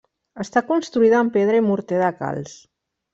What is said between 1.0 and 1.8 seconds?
amb pedra i